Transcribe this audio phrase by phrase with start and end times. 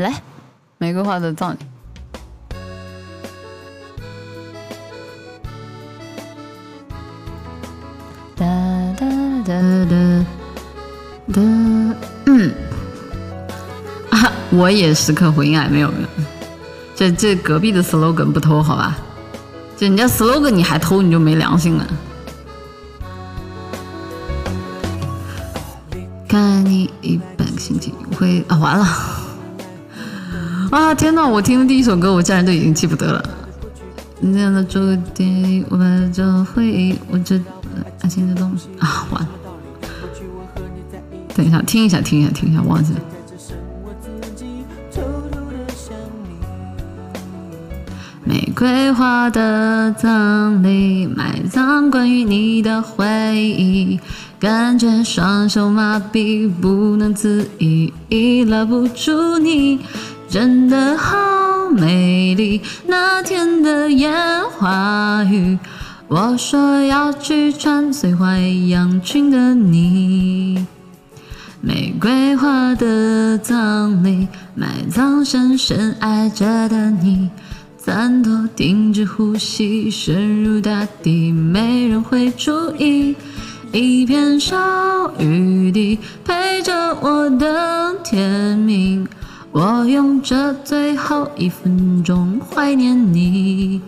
[0.00, 0.22] 来，
[0.78, 1.58] 玫瑰花的葬礼。
[8.36, 8.46] 哒
[8.96, 9.06] 哒
[9.44, 9.52] 哒
[9.84, 10.24] 哒
[11.34, 11.40] 哒，
[12.26, 12.50] 嗯，
[14.10, 16.08] 啊，我也时刻回应爱，没有没有，
[16.96, 18.96] 这这隔壁的 slogan 不偷好吧？
[19.76, 21.86] 这人家 slogan 你还偷，你就没良心了。
[26.26, 28.84] 看你一百个星期会啊，完了
[30.70, 30.94] 啊！
[30.94, 33.24] 天呐，我听的第一首歌，我竟然都已经记不得了。
[34.20, 34.78] 那样的注
[35.12, 37.40] 定，我们这回忆，我这
[38.02, 39.28] 爱情的东西啊，完了。
[41.34, 43.00] 等一下，听一下，听一下，听一下，忘记了。
[48.24, 53.98] 玫瑰花的葬礼，埋葬关于你的回忆，
[54.38, 57.92] 感觉双手麻痹，不能自已，
[58.44, 59.80] 拉不住你，
[60.30, 62.62] 真的好美丽。
[62.86, 64.14] 那天的烟
[64.48, 65.58] 花雨，
[66.06, 70.64] 我说要去穿碎花洋裙的你。
[71.60, 77.28] 玫瑰花的葬礼，埋葬深深爱着的你。
[77.76, 83.16] 三朵停止呼吸，深入大地，没人会注意。
[83.72, 84.56] 一片小
[85.18, 89.06] 雨滴陪着我等天明，
[89.52, 93.80] 我用这最后一分钟怀念你。